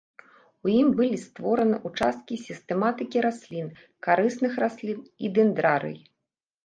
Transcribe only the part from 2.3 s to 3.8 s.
сістэматыкі раслін,